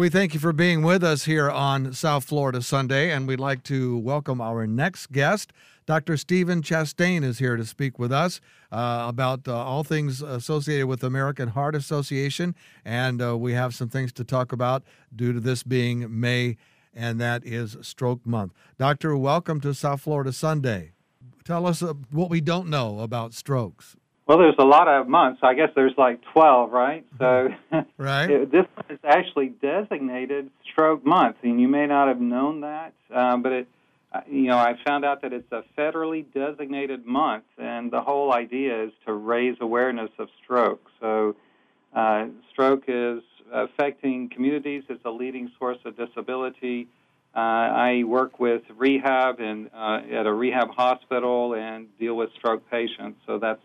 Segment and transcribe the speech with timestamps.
[0.00, 3.62] We thank you for being with us here on South Florida Sunday, and we'd like
[3.64, 5.52] to welcome our next guest.
[5.84, 6.16] Dr.
[6.16, 8.40] Stephen Chastain is here to speak with us
[8.72, 13.90] uh, about uh, all things associated with American Heart Association, and uh, we have some
[13.90, 14.84] things to talk about
[15.14, 16.56] due to this being May,
[16.94, 18.54] and that is Stroke Month.
[18.78, 20.92] Doctor, welcome to South Florida Sunday.
[21.44, 23.96] Tell us uh, what we don't know about strokes.
[24.26, 25.40] Well, there's a lot of months.
[25.42, 27.04] I guess there's like 12, right?
[27.18, 27.48] So
[27.98, 28.30] right.
[28.30, 33.42] it, this is actually designated Stroke Month, and you may not have known that, um,
[33.42, 33.68] but it,
[34.12, 38.32] uh, you know, I found out that it's a federally designated month, and the whole
[38.32, 40.88] idea is to raise awareness of stroke.
[41.00, 41.34] So,
[41.94, 44.84] uh, stroke is affecting communities.
[44.88, 46.88] It's a leading source of disability.
[47.34, 52.68] Uh, I work with rehab and uh, at a rehab hospital and deal with stroke
[52.70, 53.20] patients.
[53.26, 53.62] So that's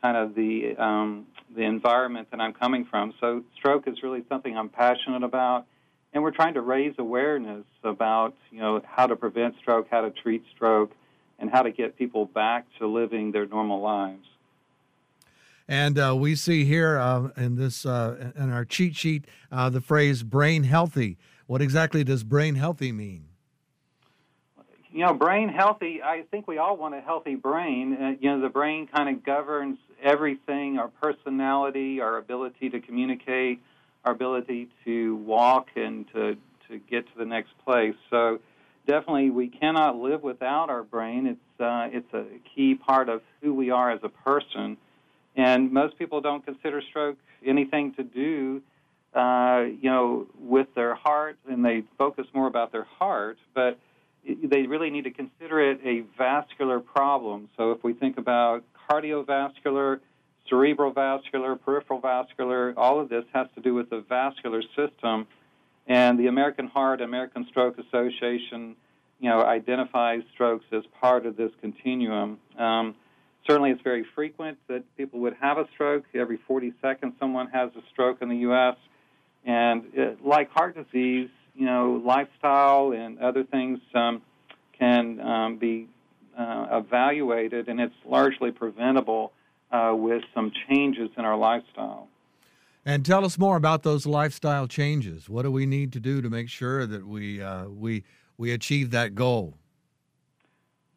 [0.00, 3.14] kind of the um, the environment that I'm coming from.
[3.20, 5.66] So stroke is really something I'm passionate about,
[6.12, 10.10] and we're trying to raise awareness about you know how to prevent stroke, how to
[10.10, 10.92] treat stroke,
[11.38, 14.26] and how to get people back to living their normal lives.
[15.68, 19.80] And uh, we see here uh, in this uh, in our cheat sheet uh, the
[19.80, 23.24] phrase "brain healthy." What exactly does brain healthy mean?
[24.90, 26.02] You know, brain healthy.
[26.02, 27.94] I think we all want a healthy brain.
[27.94, 33.60] Uh, you know, the brain kind of governs everything our personality, our ability to communicate,
[34.04, 36.36] our ability to walk and to,
[36.68, 37.96] to get to the next place.
[38.10, 38.40] So,
[38.86, 41.26] definitely, we cannot live without our brain.
[41.26, 44.76] It's, uh, it's a key part of who we are as a person.
[45.36, 48.62] And most people don't consider stroke anything to do,
[49.14, 53.38] uh, you know, with their heart, and they focus more about their heart.
[53.54, 53.78] But
[54.24, 57.48] they really need to consider it a vascular problem.
[57.56, 60.00] So if we think about cardiovascular,
[60.48, 65.26] cerebral vascular, peripheral vascular, all of this has to do with the vascular system.
[65.86, 68.76] And the American Heart, American Stroke Association,
[69.20, 72.38] you know, identifies strokes as part of this continuum.
[72.58, 72.94] Um,
[73.46, 76.04] certainly, it's very frequent that people would have a stroke.
[76.14, 78.76] Every 40 seconds, someone has a stroke in the U.S.
[79.44, 84.22] And it, like heart disease, you know, lifestyle and other things um,
[84.78, 85.97] can um, be uh,
[86.38, 89.32] evaluated, and it's largely preventable
[89.70, 92.08] uh, with some changes in our lifestyle.
[92.84, 95.28] And tell us more about those lifestyle changes.
[95.28, 98.04] What do we need to do to make sure that we uh, we
[98.38, 99.54] we achieve that goal?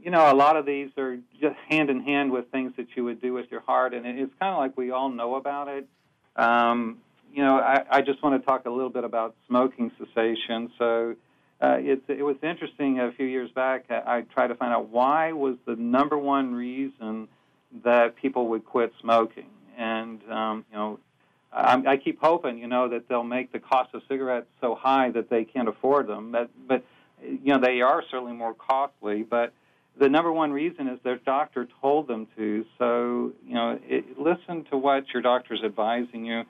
[0.00, 3.04] You know, a lot of these are just hand in hand with things that you
[3.04, 5.88] would do with your heart, and it's kind of like we all know about it.
[6.36, 6.98] Um,
[7.32, 10.70] you know, I, I just want to talk a little bit about smoking cessation.
[10.78, 11.16] So,
[11.62, 13.84] uh, it, it was interesting a few years back.
[13.88, 17.28] I, I tried to find out why was the number one reason
[17.84, 19.46] that people would quit smoking,
[19.78, 20.98] and um, you know,
[21.52, 25.10] I, I keep hoping, you know, that they'll make the cost of cigarettes so high
[25.10, 26.32] that they can't afford them.
[26.32, 26.84] But, but
[27.22, 29.22] you know, they are certainly more costly.
[29.22, 29.52] But
[29.98, 32.64] the number one reason is their doctor told them to.
[32.78, 36.44] So, you know, it, listen to what your doctor's advising you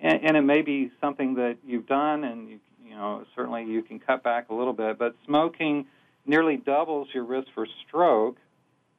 [0.00, 2.60] and, and it may be something that you've done, and you,
[2.94, 4.98] you know certainly you can cut back a little bit.
[4.98, 5.86] But smoking
[6.26, 8.36] nearly doubles your risk for stroke,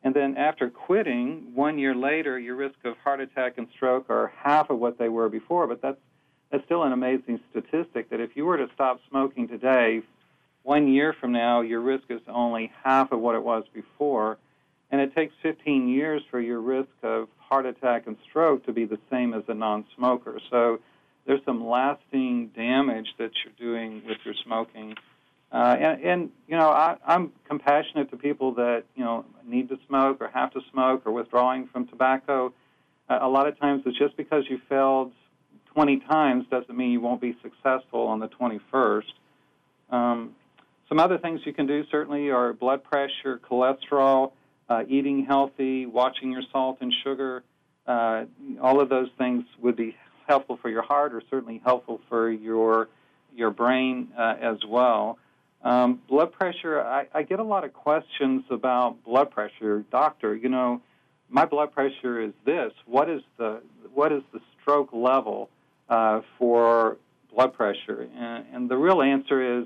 [0.03, 4.33] and then after quitting, one year later, your risk of heart attack and stroke are
[4.37, 5.65] half of what they were before.
[5.67, 5.97] But that's
[6.51, 8.09] that's still an amazing statistic.
[8.09, 10.01] That if you were to stop smoking today,
[10.63, 14.37] one year from now, your risk is only half of what it was before.
[14.91, 18.85] And it takes 15 years for your risk of heart attack and stroke to be
[18.85, 20.39] the same as a non smoker.
[20.51, 20.79] So
[21.25, 24.95] there's some lasting damage that you're doing with your smoking.
[25.51, 29.79] Uh, and, and, you know, I, I'm compassionate to people that, you know, need to
[29.87, 32.53] smoke or have to smoke or withdrawing from tobacco.
[33.09, 35.11] Uh, a lot of times it's just because you failed
[35.73, 39.03] 20 times doesn't mean you won't be successful on the 21st.
[39.91, 40.35] Um,
[40.89, 44.31] some other things you can do certainly are blood pressure, cholesterol,
[44.69, 47.43] uh, eating healthy, watching your salt and sugar.
[47.87, 48.25] Uh,
[48.61, 49.95] all of those things would be
[50.27, 52.89] helpful for your heart or certainly helpful for your
[53.35, 55.17] your brain uh, as well.
[55.61, 59.83] Um, blood pressure, I, I get a lot of questions about blood pressure.
[59.91, 60.81] Doctor, you know,
[61.29, 62.71] my blood pressure is this.
[62.85, 63.61] What is the
[63.93, 65.49] what is the stroke level
[65.89, 66.97] uh, for
[67.33, 68.07] blood pressure?
[68.15, 69.65] And, and the real answer is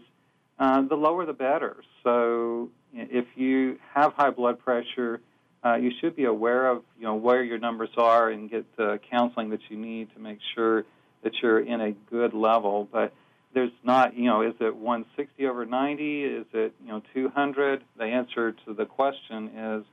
[0.57, 1.77] uh, the lower the better.
[2.03, 5.21] So if you have high blood pressure,
[5.63, 9.00] uh, you should be aware of you know where your numbers are and get the
[9.11, 10.85] counseling that you need to make sure
[11.23, 12.88] that you're in a good level.
[12.91, 13.13] But
[13.53, 16.23] there's not you know is it 160 over 90?
[16.23, 17.83] Is it you know 200?
[17.97, 19.85] The answer to the question is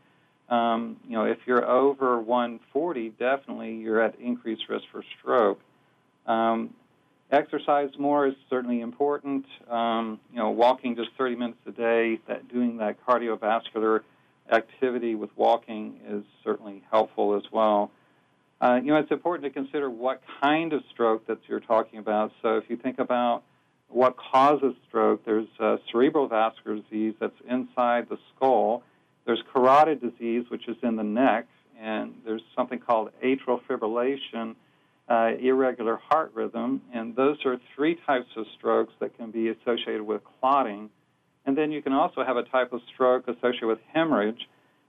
[0.48, 5.60] um, you know if you're over 140, definitely you're at increased risk for stroke.
[6.26, 6.74] Um,
[7.30, 9.46] exercise more is certainly important.
[9.68, 14.02] Um, you know, walking just 30 minutes a day, that doing that cardiovascular
[14.50, 17.90] activity with walking is certainly helpful as well.
[18.60, 22.32] Uh, you know, it's important to consider what kind of stroke that you're talking about.
[22.42, 23.42] So if you think about
[23.88, 28.82] what causes stroke, there's uh, cerebral vascular disease that's inside the skull.
[29.26, 31.46] There's carotid disease, which is in the neck,
[31.80, 34.54] and there's something called atrial fibrillation,
[35.08, 40.02] uh, irregular heart rhythm, and those are three types of strokes that can be associated
[40.02, 40.90] with clotting.
[41.46, 44.48] And then you can also have a type of stroke associated with hemorrhage,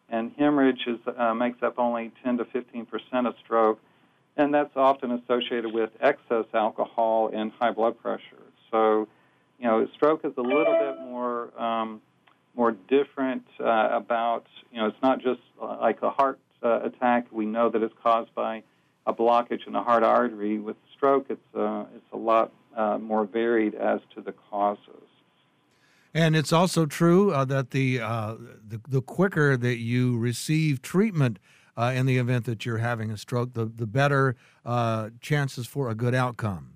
[0.09, 3.80] and hemorrhage is, uh, makes up only 10 to 15 percent of stroke,
[4.36, 8.44] and that's often associated with excess alcohol and high blood pressure.
[8.71, 9.07] So,
[9.59, 12.01] you know, stroke is a little bit more um,
[12.56, 17.27] more different uh, about, you know, it's not just uh, like a heart uh, attack.
[17.31, 18.63] We know that it's caused by
[19.06, 20.57] a blockage in the heart artery.
[20.57, 25.06] With stroke, it's uh, it's a lot uh, more varied as to the causes.
[26.18, 28.38] And it's also true uh, that the, uh,
[28.68, 31.38] the, the quicker that you receive treatment
[31.78, 34.36] uh, in the event that you're having a stroke, the the better
[34.66, 36.74] uh, chances for a good outcome.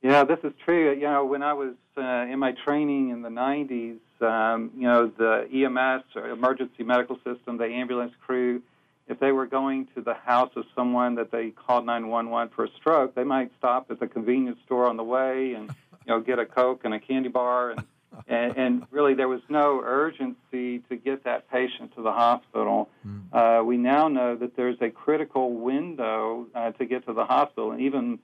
[0.00, 0.94] Yeah, this is true.
[0.94, 2.00] You know, when I was uh,
[2.32, 7.58] in my training in the 90s, um, you know, the EMS or emergency medical system,
[7.58, 8.62] the ambulance crew,
[9.06, 12.68] if they were going to the house of someone that they called 911 for a
[12.80, 15.70] stroke, they might stop at the convenience store on the way and
[16.06, 17.84] you know get a coke and a candy bar and
[18.26, 22.88] and, and really there was no urgency to get that patient to the hospital.
[23.06, 23.60] Mm.
[23.60, 27.72] Uh, we now know that there's a critical window uh, to get to the hospital,
[27.72, 28.18] and even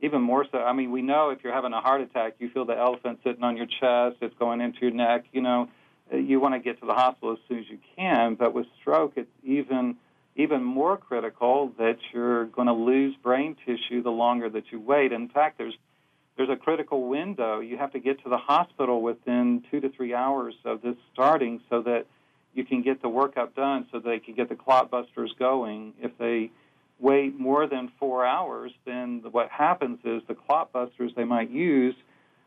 [0.00, 0.58] even more so.
[0.58, 3.42] I mean, we know if you're having a heart attack, you feel the elephant sitting
[3.42, 5.24] on your chest, it's going into your neck.
[5.32, 5.68] You know,
[6.12, 8.34] you want to get to the hospital as soon as you can.
[8.34, 9.96] But with stroke, it's even
[10.36, 15.10] even more critical that you're going to lose brain tissue the longer that you wait.
[15.10, 15.76] In fact, there's
[16.38, 17.58] there's a critical window.
[17.58, 21.60] You have to get to the hospital within two to three hours of this starting,
[21.68, 22.06] so that
[22.54, 25.94] you can get the workup done, so they can get the clot busters going.
[26.00, 26.52] If they
[27.00, 31.96] wait more than four hours, then what happens is the clot busters they might use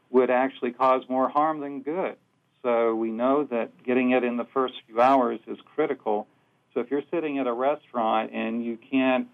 [0.10, 2.16] would actually cause more harm than good.
[2.64, 6.28] So we know that getting it in the first few hours is critical.
[6.74, 9.28] So if you're sitting at a restaurant and you can't,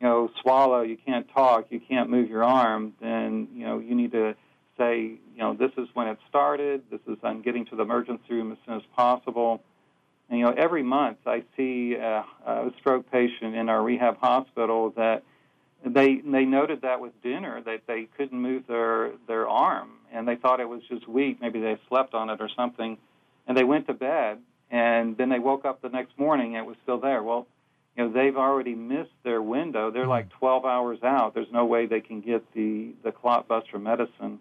[0.00, 3.94] you know, swallow, you can't talk, you can't move your arm, then you know you
[3.94, 4.34] need to
[4.78, 6.82] say, you know, this is when it started.
[6.90, 9.62] This is I'm getting to the emergency room as soon as possible.
[10.30, 14.92] And, you know, every month I see a, a stroke patient in our rehab hospital
[14.96, 15.24] that
[15.84, 20.34] they they noted that with dinner that they couldn't move their their arm and they
[20.34, 22.98] thought it was just weak maybe they slept on it or something
[23.46, 24.38] and they went to bed
[24.72, 27.46] and then they woke up the next morning and it was still there well
[27.98, 31.84] you know they've already missed their window they're like 12 hours out there's no way
[31.84, 34.38] they can get the the clot buster medicine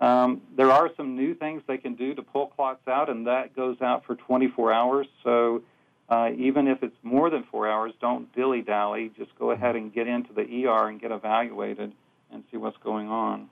[0.00, 3.54] um, there are some new things they can do to pull clots out, and that
[3.54, 5.06] goes out for 24 hours.
[5.22, 5.62] So
[6.08, 9.10] uh, even if it's more than four hours, don't dilly dally.
[9.16, 11.92] Just go ahead and get into the ER and get evaluated
[12.30, 13.48] and see what's going on.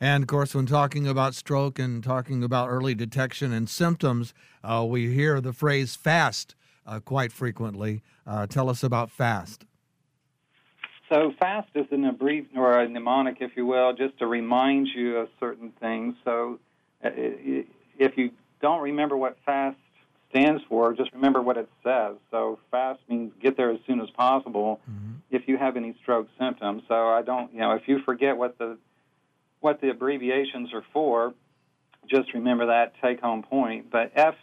[0.00, 4.34] And of course, when talking about stroke and talking about early detection and symptoms,
[4.64, 6.54] uh, we hear the phrase FAST
[6.86, 8.02] uh, quite frequently.
[8.26, 9.64] Uh, tell us about FAST.
[11.10, 15.18] So FAST is an abbreviation or a mnemonic, if you will, just to remind you
[15.18, 16.14] of certain things.
[16.24, 16.58] So
[17.04, 17.10] uh,
[17.98, 18.30] if you
[18.60, 19.76] don't remember what FAST
[20.30, 22.16] stands for, just remember what it says.
[22.30, 25.12] So FAST means get there as soon as possible mm-hmm.
[25.30, 26.82] if you have any stroke symptoms.
[26.88, 28.78] So I don't, you know, if you forget what the
[29.60, 31.32] what the abbreviations are for,
[32.10, 33.90] just remember that take home point.
[33.90, 34.34] But F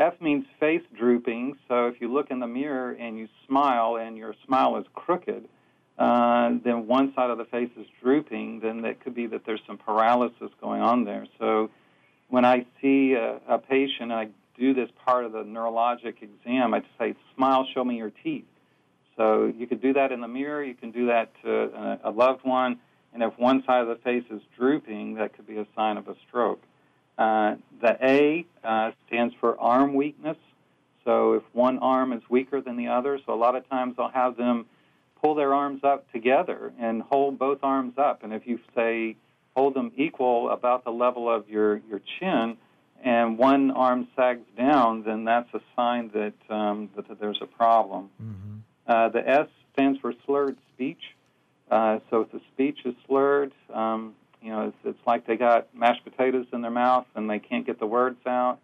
[0.00, 1.58] F means face drooping.
[1.68, 5.46] So if you look in the mirror and you smile and your smile is crooked,
[5.98, 9.60] uh, then one side of the face is drooping, then it could be that there's
[9.66, 11.26] some paralysis going on there.
[11.38, 11.70] So
[12.28, 14.28] when I see a, a patient, I
[14.58, 16.72] do this part of the neurologic exam.
[16.72, 18.46] I say, smile, show me your teeth.
[19.18, 20.64] So you could do that in the mirror.
[20.64, 22.78] You can do that to a, a loved one.
[23.12, 26.08] And if one side of the face is drooping, that could be a sign of
[26.08, 26.62] a stroke.
[27.20, 30.38] Uh, the A uh, stands for arm weakness.
[31.04, 34.08] So if one arm is weaker than the other, so a lot of times I'll
[34.08, 34.64] have them
[35.20, 38.24] pull their arms up together and hold both arms up.
[38.24, 39.16] And if you say
[39.54, 42.56] hold them equal about the level of your, your chin,
[43.02, 47.46] and one arm sags down, then that's a sign that, um, that, that, there's a
[47.46, 48.08] problem.
[48.22, 48.56] Mm-hmm.
[48.86, 51.02] Uh, the S stands for slurred speech.
[51.70, 55.74] Uh, so if the speech is slurred, um, you know, it's, it's, like they got
[55.74, 58.58] mashed potatoes in their mouth and they can't get the words out.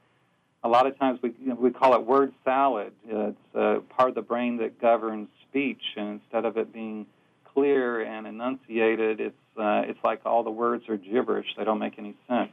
[0.64, 2.92] A lot of times we you know, we call it word salad.
[3.06, 7.06] It's uh, part of the brain that governs speech, and instead of it being
[7.44, 11.46] clear and enunciated, it's uh, it's like all the words are gibberish.
[11.56, 12.52] They don't make any sense.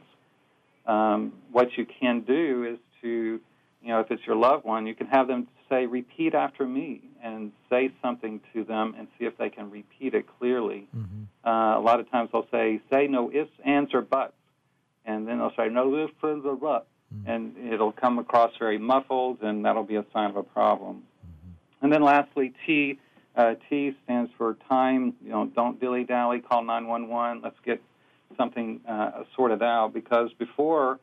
[0.86, 3.40] Um, what you can do is to,
[3.82, 7.02] you know, if it's your loved one, you can have them say, "Repeat after me,"
[7.22, 10.86] and say something to them, and see if they can repeat it clearly.
[10.96, 11.48] Mm-hmm.
[11.48, 14.34] Uh, a lot of times they'll say, "Say no ifs, ands, or buts,"
[15.04, 17.30] and then they'll say, "No ifs, ands, or buts," mm-hmm.
[17.30, 21.02] and it'll come across very muffled, and that'll be a sign of a problem.
[21.26, 21.84] Mm-hmm.
[21.84, 22.98] And then lastly, T
[23.36, 25.14] uh, T stands for time.
[25.22, 26.40] You know, don't dilly dally.
[26.40, 27.42] Call 911.
[27.42, 27.82] Let's get
[28.36, 30.98] something uh, sorted out because before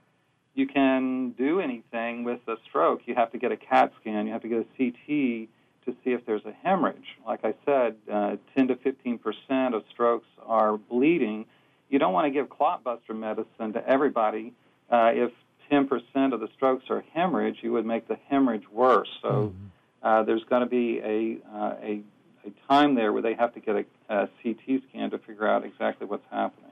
[0.53, 4.25] you can do anything with a stroke, you have to get a CAT scan.
[4.25, 5.49] You have to get a CT
[5.85, 7.17] to see if there's a hemorrhage.
[7.25, 11.45] Like I said, uh, 10 to 15 percent of strokes are bleeding.
[11.89, 14.53] You don't want to give clotbuster medicine to everybody.
[14.89, 15.31] Uh, if
[15.69, 19.09] 10 percent of the strokes are hemorrhage, you would make the hemorrhage worse.
[19.21, 19.29] So.
[19.29, 19.67] Mm-hmm.
[20.03, 22.01] Uh, there's going to be a, uh, a
[22.45, 25.65] a time there where they have to get a, a CT scan to figure out
[25.65, 26.70] exactly what's happening.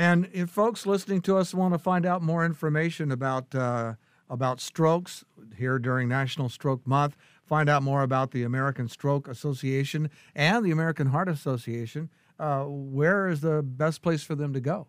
[0.00, 3.96] And if folks listening to us want to find out more information about uh,
[4.30, 5.26] about strokes
[5.58, 10.70] here during National Stroke Month, find out more about the American Stroke Association and the
[10.70, 14.86] American Heart Association, uh, where is the best place for them to go?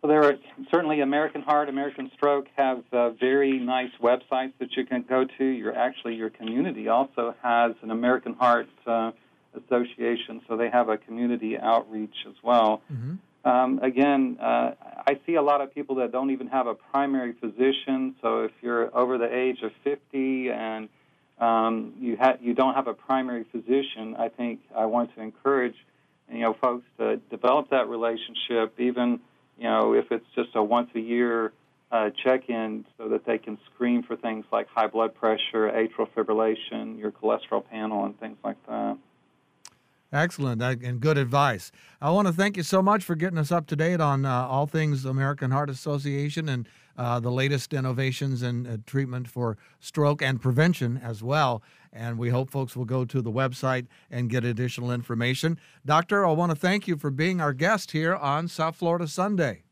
[0.00, 0.34] Well, there are
[0.70, 5.44] certainly American Heart, American Stroke have uh, very nice websites that you can go to.
[5.44, 9.10] Your actually your community also has an American Heart uh,
[9.56, 12.82] Association, so they have a community outreach as well.
[12.92, 13.48] Mm-hmm.
[13.48, 14.72] Um, again, uh,
[15.06, 18.14] I see a lot of people that don't even have a primary physician.
[18.22, 20.88] So if you're over the age of 50 and
[21.38, 25.74] um, you ha- you don't have a primary physician, I think I want to encourage
[26.30, 29.20] you know folks to develop that relationship even
[29.58, 31.52] you know, if it's just a once a year
[31.92, 36.08] uh, check in so that they can screen for things like high blood pressure, atrial
[36.16, 38.98] fibrillation, your cholesterol panel, and things like that.
[40.14, 41.72] Excellent and good advice.
[42.00, 44.46] I want to thank you so much for getting us up to date on uh,
[44.46, 50.22] all things American Heart Association and uh, the latest innovations and uh, treatment for stroke
[50.22, 51.64] and prevention as well.
[51.92, 55.58] And we hope folks will go to the website and get additional information.
[55.84, 59.64] Doctor, I want to thank you for being our guest here on South Florida Sunday.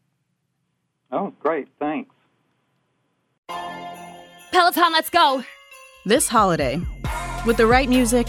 [1.12, 1.68] Oh, great.
[1.78, 2.12] Thanks.
[4.50, 5.44] Peloton, let's go.
[6.04, 6.80] This holiday,
[7.46, 8.28] with the right music,